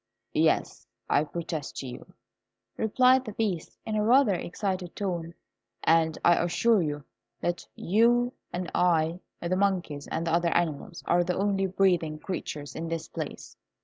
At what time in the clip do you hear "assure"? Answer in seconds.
6.41-6.81